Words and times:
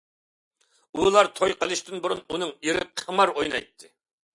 ئۇلار 1.01 1.29
توي 1.41 1.55
قىلىشتىن 1.61 2.03
بۇرۇن 2.07 2.27
ئۇنىڭ 2.27 2.59
ئېرى 2.67 2.87
قىمار 3.05 3.37
ئوينايتتى. 3.41 3.97